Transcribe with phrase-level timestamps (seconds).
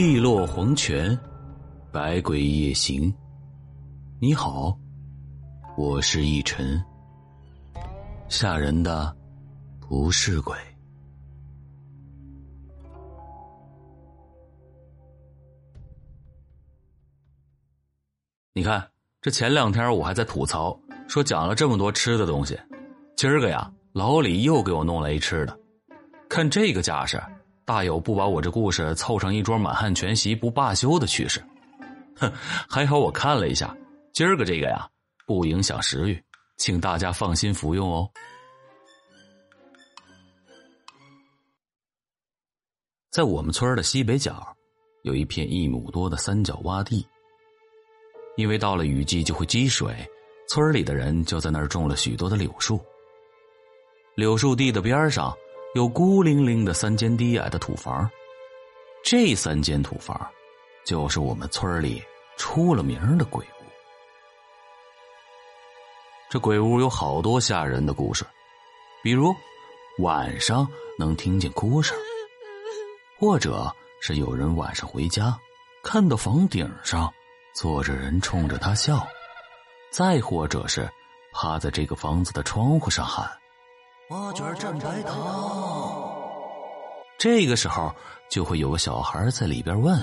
[0.00, 1.18] 碧落黄泉，
[1.90, 3.12] 百鬼夜行。
[4.20, 4.78] 你好，
[5.76, 6.80] 我是逸尘。
[8.28, 9.12] 吓人的
[9.80, 10.56] 不是鬼。
[18.52, 18.88] 你看，
[19.20, 20.78] 这前两天我还在吐槽，
[21.08, 22.56] 说讲了这么多吃的东西，
[23.16, 25.58] 今儿个呀，老李又给我弄来一吃的。
[26.28, 27.20] 看这个架势。
[27.68, 31.38] 大有不把我这故事凑上一桌满汉全席不罢休的趋势，
[32.16, 32.32] 哼！
[32.66, 33.76] 还好我看了一下，
[34.14, 34.88] 今儿个这个呀
[35.26, 36.24] 不影响食欲，
[36.56, 38.10] 请大家放心服用哦。
[43.10, 44.56] 在我们村的西北角，
[45.02, 47.06] 有一片一亩多的三角洼地，
[48.38, 49.94] 因为到了雨季就会积水，
[50.48, 52.80] 村里的人就在那儿种了许多的柳树。
[54.14, 55.36] 柳树地的边上。
[55.74, 58.10] 有孤零零的三间低矮的土房，
[59.04, 60.18] 这三间土房
[60.84, 62.02] 就是我们村里
[62.38, 63.64] 出了名的鬼屋。
[66.30, 68.24] 这鬼屋有好多吓人的故事，
[69.02, 69.34] 比如
[69.98, 70.66] 晚上
[70.98, 71.96] 能听见哭声，
[73.18, 75.38] 或者是有人晚上回家
[75.82, 77.12] 看到房顶上
[77.54, 79.06] 坐着人冲着他笑，
[79.90, 80.90] 再或者是
[81.32, 83.30] 趴在这个房子的窗户上喊。
[84.10, 86.10] 花卷蘸白糖。
[87.18, 87.94] 这个时候，
[88.30, 89.94] 就会有个小孩在里边问：“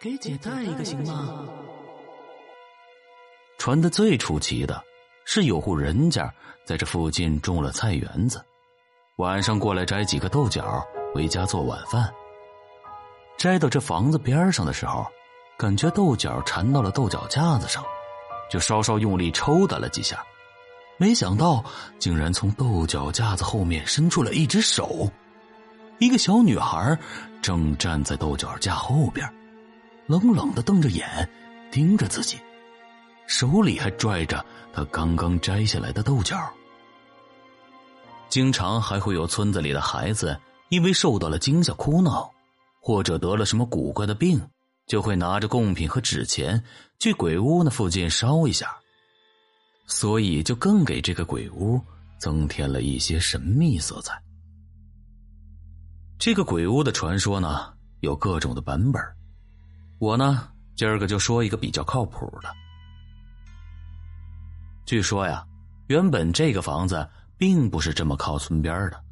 [0.00, 1.44] 给姐带一个行吗？”
[3.58, 4.80] 传的最出奇的
[5.24, 6.32] 是，有户人家
[6.64, 8.40] 在这附近种了菜园子，
[9.16, 10.80] 晚上过来摘几个豆角
[11.12, 12.08] 回家做晚饭。
[13.36, 15.04] 摘到这房子边上的时候，
[15.58, 17.84] 感觉豆角缠到了豆角架子上，
[18.48, 20.24] 就稍稍用力抽打了几下。
[21.02, 21.64] 没想到，
[21.98, 25.10] 竟然从豆角架子后面伸出了一只手，
[25.98, 26.96] 一个小女孩
[27.42, 29.28] 正站在豆角架后边，
[30.06, 31.28] 冷冷的瞪着眼
[31.72, 32.38] 盯着自己，
[33.26, 36.38] 手里还拽着她刚刚摘下来的豆角。
[38.28, 42.30] 经常还会有村子里的孩子因为受到了惊吓哭闹，
[42.80, 44.40] 或者得了什么古怪的病，
[44.86, 46.62] 就会拿着贡品和纸钱
[47.00, 48.76] 去鬼屋那附近烧一下。
[49.86, 51.80] 所以，就更给这个鬼屋
[52.18, 54.20] 增添了一些神秘色彩。
[56.18, 59.02] 这个鬼屋的传说呢，有各种的版本。
[59.98, 62.48] 我呢，今儿个就说一个比较靠谱的。
[64.86, 65.44] 据说呀，
[65.88, 69.02] 原本这个房子并不是这么靠村边的，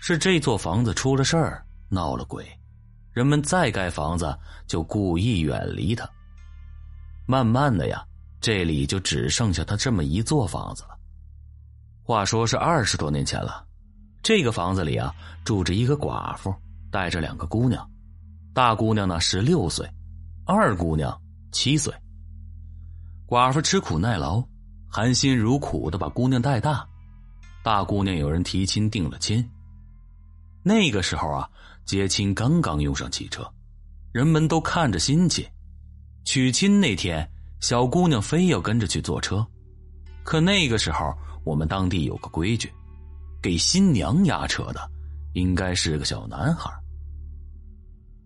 [0.00, 2.46] 是这座房子出了事儿，闹了鬼，
[3.12, 6.08] 人们再盖房子就故意远离它。
[7.26, 8.04] 慢慢的呀。
[8.40, 10.98] 这里就只剩下他这么一座房子了。
[12.02, 13.64] 话说是二十多年前了，
[14.22, 15.14] 这个房子里啊
[15.44, 16.54] 住着一个寡妇，
[16.90, 17.88] 带着两个姑娘。
[18.54, 19.88] 大姑娘呢十六岁，
[20.46, 21.16] 二姑娘
[21.52, 21.94] 七岁。
[23.26, 24.42] 寡妇吃苦耐劳，
[24.88, 26.84] 含辛茹苦的把姑娘带大。
[27.62, 29.46] 大姑娘有人提亲定了亲。
[30.62, 31.48] 那个时候啊，
[31.84, 33.48] 接亲刚刚用上汽车，
[34.12, 35.48] 人们都看着新鲜。
[36.24, 37.30] 娶亲那天。
[37.60, 39.46] 小姑娘非要跟着去坐车，
[40.24, 42.72] 可那个时候我们当地有个规矩，
[43.42, 44.80] 给新娘压车的
[45.34, 46.70] 应该是个小男孩。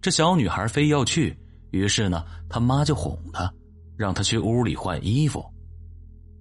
[0.00, 1.36] 这小女孩非要去，
[1.72, 3.52] 于是呢，他妈就哄她，
[3.96, 5.44] 让她去屋里换衣服。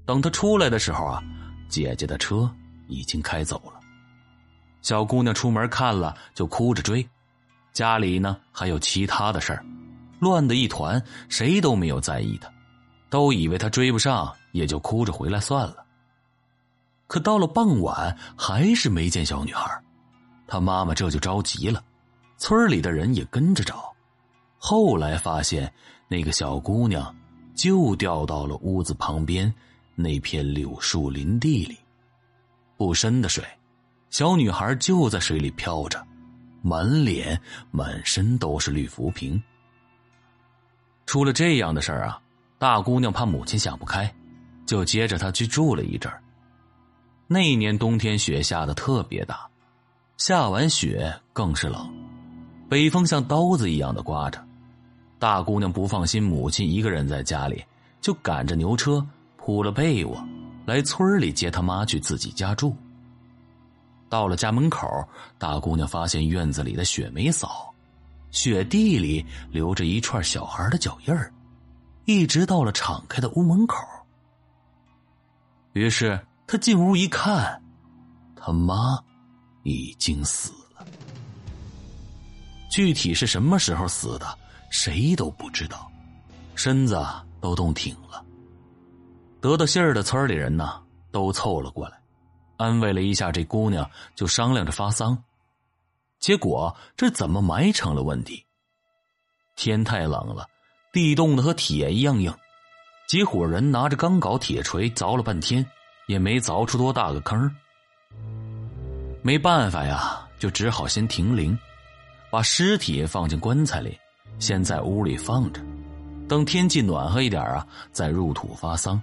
[0.06, 1.24] 等她出来的时候啊，
[1.70, 2.50] 姐姐的车
[2.88, 3.80] 已经开走了。
[4.82, 7.08] 小姑娘出门看了，就哭着追。
[7.72, 9.66] 家里呢还有其他的事儿，
[10.20, 12.53] 乱的一团，谁都没有在意她。
[13.14, 15.86] 都以为他追不上，也就哭着回来算了。
[17.06, 19.70] 可到了傍晚，还是没见小女孩，
[20.48, 21.84] 他妈妈这就着急了，
[22.40, 23.94] 村里的人也跟着找。
[24.58, 25.72] 后来发现，
[26.08, 27.16] 那个小姑娘
[27.54, 29.54] 就掉到了屋子旁边
[29.94, 31.78] 那片柳树林地里，
[32.78, 33.46] 不深的水，
[34.10, 36.04] 小女孩就在水里漂着，
[36.64, 39.40] 满脸满身都是绿浮萍。
[41.06, 42.20] 出了这样的事儿啊！
[42.64, 44.10] 大姑娘怕母亲想不开，
[44.66, 46.24] 就接着她去住了一阵儿。
[47.28, 49.46] 那年冬天雪下的特别大，
[50.16, 51.94] 下完雪更是冷，
[52.70, 54.42] 北风像刀子一样的刮着。
[55.20, 57.62] 大姑娘不放心母亲一个人在家里，
[58.00, 59.06] 就赶着牛车
[59.36, 60.26] 铺了被窝，
[60.66, 62.74] 来村里接她妈去自己家住。
[64.08, 64.88] 到了家门口，
[65.38, 67.74] 大姑娘发现院子里的雪没扫，
[68.32, 71.30] 雪地里留着一串小孩的脚印儿。
[72.06, 73.78] 一直到了敞开的屋门口，
[75.72, 77.62] 于是他进屋一看，
[78.36, 79.02] 他妈
[79.64, 80.86] 已经死了。
[82.70, 84.38] 具体是什么时候死的，
[84.70, 85.92] 谁都不知道，
[86.56, 87.02] 身子
[87.40, 88.26] 都冻挺了。
[89.40, 92.02] 得到信儿的村里人呢，都凑了过来，
[92.58, 95.24] 安慰了一下这姑娘，就商量着发丧。
[96.20, 98.46] 结果这怎么埋成了问题？
[99.56, 100.48] 天太冷了，
[100.94, 102.34] 地冻得和铁一样硬。
[103.08, 105.66] 几伙人拿着钢镐、铁锤凿了半天，
[106.08, 107.54] 也没凿出多大个坑。
[109.22, 111.58] 没办法呀，就只好先停灵，
[112.32, 113.98] 把尸体放进棺材里，
[114.40, 115.62] 先在屋里放着，
[116.28, 119.02] 等天气暖和一点啊，再入土发丧。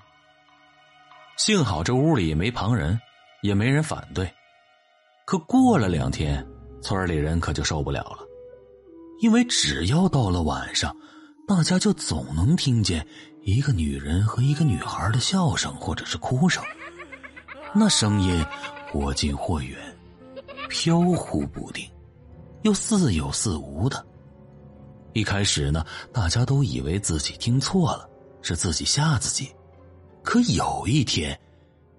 [1.37, 3.01] 幸好这屋里也没旁人，
[3.43, 4.31] 也没人反对。
[5.25, 6.47] 可过了两天，
[6.83, 8.19] 村里人可就受不了了，
[9.21, 10.95] 因为只要到了晚上，
[11.51, 13.05] 大家就总能听见。
[13.43, 16.63] 一个女人和一个女孩的笑声，或者是哭声，
[17.75, 18.47] 那声音
[18.93, 19.77] 或近或远，
[20.69, 21.85] 飘忽不定，
[22.63, 24.07] 又似有似无的。
[25.13, 28.09] 一开始呢，大家都以为自己听错了，
[28.43, 29.53] 是自己吓自己。
[30.23, 31.37] 可有一天，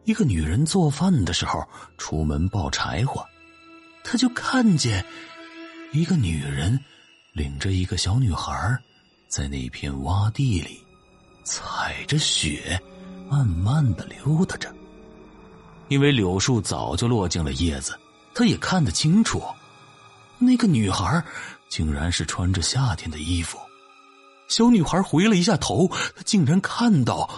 [0.06, 1.62] 一个女人做饭的时候
[1.98, 3.22] 出门抱柴火，
[4.02, 5.04] 她就看见
[5.92, 6.80] 一个女人
[7.34, 8.82] 领着一个小女孩
[9.32, 10.84] 在那片洼地里。
[11.44, 12.80] 踩着雪，
[13.30, 14.70] 慢慢的溜达着。
[15.88, 17.98] 因为柳树早就落尽了叶子，
[18.34, 19.42] 他也看得清楚，
[20.38, 21.24] 那个女孩
[21.70, 23.58] 竟然是穿着夏天的衣服。
[24.50, 27.30] 小女孩回了一下头，她竟然看到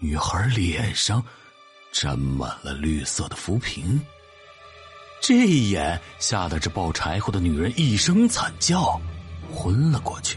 [0.00, 1.24] 女孩脸上
[1.92, 4.00] 沾满了绿色的浮萍。
[5.20, 9.00] 这一眼吓得这抱柴火的女人一声惨叫，
[9.54, 10.36] 昏了过去。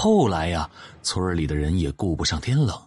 [0.00, 0.70] 后来呀，
[1.02, 2.80] 村里的人也顾不上天冷，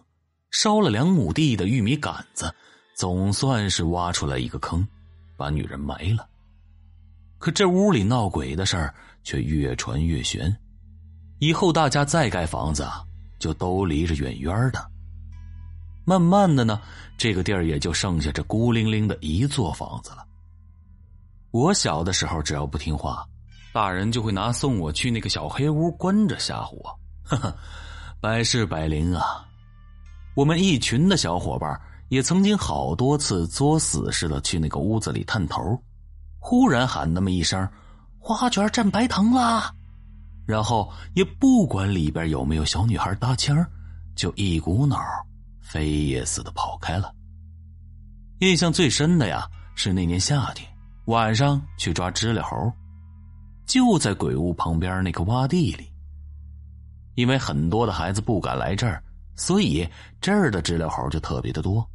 [0.50, 2.50] 烧了两亩地的玉米杆子，
[2.96, 4.82] 总算是挖出来一个坑，
[5.36, 6.26] 把女人埋了。
[7.36, 8.94] 可这屋里闹鬼的事儿
[9.24, 10.56] 却越传越玄，
[11.38, 13.04] 以后大家再盖房子啊，
[13.38, 14.82] 就都离着远远的。
[16.06, 16.80] 慢慢的呢，
[17.18, 20.26] 这个地儿也就剩下这孤零零的一座房子了。
[21.50, 23.22] 我小的时候，只要不听话，
[23.70, 26.98] 大人就会拿送我去那个小黑屋关着吓唬我。
[27.24, 27.56] 呵呵，
[28.20, 29.46] 百试百灵啊！
[30.34, 35.80] 我们一群的小伙伴也曾经好多次作死似的去那个屋子里探头，
[36.38, 37.68] 忽然喊那么一声
[38.18, 39.72] “花卷蘸白糖啦”，
[40.46, 43.64] 然后也不管里边有没有小女孩搭腔，
[44.14, 44.98] 就一股脑
[45.60, 47.14] 飞也似的跑开了。
[48.40, 50.68] 印象最深的呀，是那年夏天
[51.04, 52.72] 晚上去抓知了猴，
[53.66, 55.91] 就在鬼屋旁边那个洼地里。
[57.14, 59.02] 因为很多的孩子不敢来这儿，
[59.36, 59.86] 所以
[60.20, 61.86] 这儿的知了猴就特别的多。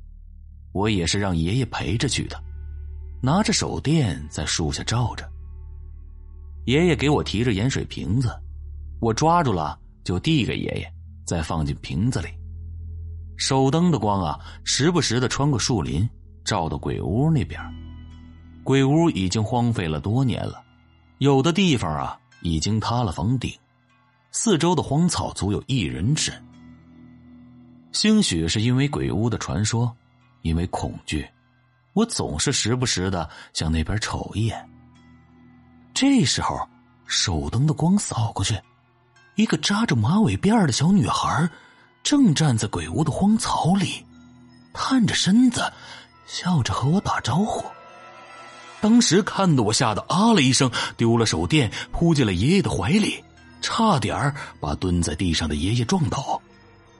[0.74, 2.40] 我也是让爷爷陪着去的，
[3.22, 5.28] 拿着手电在树下照着。
[6.66, 8.30] 爷爷给我提着盐水瓶子，
[9.00, 10.94] 我抓住了就递给爷爷，
[11.26, 12.28] 再放进瓶子里。
[13.38, 16.08] 手灯的光啊，时不时的穿过树林，
[16.44, 17.60] 照到鬼屋那边。
[18.64, 20.62] 鬼屋已经荒废了多年了，
[21.20, 23.52] 有的地方啊已经塌了房顶。
[24.32, 26.34] 四周的荒草足有一人深。
[27.92, 29.96] 兴许是因为鬼屋的传说，
[30.42, 31.28] 因为恐惧，
[31.94, 34.70] 我总是时不时的向那边瞅一眼。
[35.94, 36.68] 这时候，
[37.08, 38.56] 手灯的光扫过去，
[39.36, 41.50] 一个扎着马尾辫的小女孩，
[42.04, 44.06] 正站在鬼屋的荒草里，
[44.74, 45.74] 探着身子，
[46.28, 47.66] 笑着和我打招呼。
[48.80, 53.24] 当时看得我吓得啊了一声，丢了手电，扑进了爷爷的怀里。
[53.68, 56.42] 差点儿把蹲在地上的爷爷撞倒，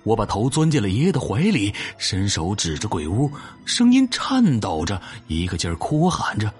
[0.04, 3.32] 我把头钻进了爷爷的怀里，伸手指着鬼屋，
[3.64, 6.54] 声音颤抖着，一个劲儿哭喊着：“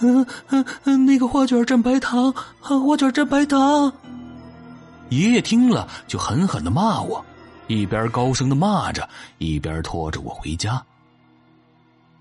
[0.00, 3.92] 嗯嗯嗯，那个花卷蘸白糖，花卷蘸白糖。”
[5.10, 7.22] 爷爷听了就狠狠的骂我，
[7.66, 10.82] 一边高声的骂着，一边拖着我回家。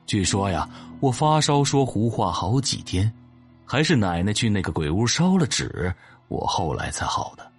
[0.06, 0.68] 据说呀，
[1.00, 3.10] 我发烧说胡话好几天，
[3.66, 5.96] 还是奶奶去那个鬼屋烧了纸。
[6.30, 7.52] 我后来才好的，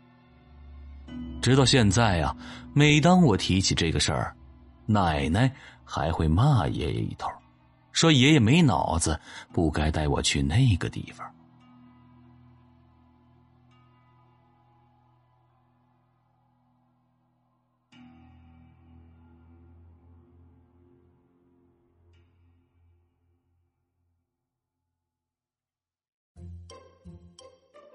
[1.43, 2.35] 直到现在呀，
[2.73, 4.35] 每当我提起这个事儿，
[4.87, 5.53] 奶奶
[5.85, 7.29] 还会骂爷爷一头，
[7.91, 9.19] 说爷爷没脑子，
[9.53, 11.29] 不该带我去那个地方。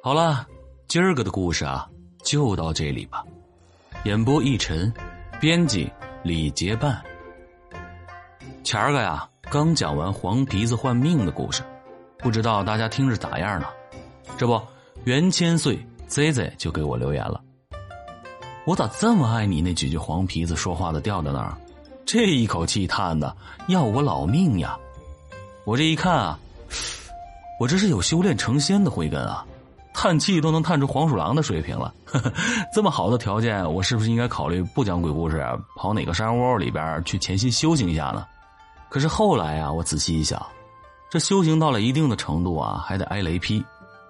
[0.03, 0.47] 好了。
[0.95, 1.85] 今儿个的故事啊，
[2.23, 3.21] 就到这里吧。
[4.05, 4.93] 演播：一晨，
[5.41, 5.91] 编辑：
[6.23, 7.03] 李结伴。
[8.63, 11.63] 前儿个呀，刚讲完黄皮子换命的故事，
[12.19, 13.67] 不知道大家听着咋样呢？
[14.37, 14.57] 这不，
[15.03, 17.41] 袁千岁 Z Z 就给我留言了。
[18.65, 21.57] 我咋这么爱你那几句黄皮子说话的调调呢？
[22.05, 23.35] 这一口气叹的
[23.67, 24.79] 要我老命呀！
[25.65, 26.39] 我这一看啊，
[27.59, 29.45] 我这是有修炼成仙的慧根啊，
[29.95, 31.93] 叹气都能叹出黄鼠狼的水平了。
[32.73, 35.41] 这么好的条件，我是不是应该考虑不讲鬼故事，
[35.77, 38.25] 跑哪个山窝里边去潜心修行一下呢？
[38.89, 40.45] 可是后来啊，我仔细一想，
[41.09, 43.63] 这修行到了一定的程度啊，还得挨雷劈，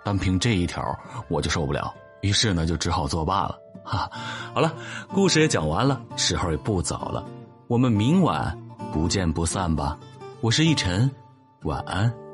[0.03, 0.83] 单凭这一条
[1.29, 3.55] 我就受不了，于是呢，就只好作罢了。
[3.85, 4.09] 哈，
[4.53, 4.73] 好了，
[5.13, 7.23] 故事也讲完了，时候也不早了，
[7.67, 8.57] 我们明晚
[8.91, 9.95] 不见不散吧。
[10.41, 11.09] 我是逸晨，
[11.61, 12.24] 晚安。